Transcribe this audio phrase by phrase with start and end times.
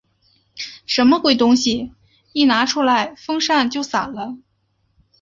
[0.87, 1.93] 什么鬼东西？
[2.33, 4.35] 一拿出来风扇就散了。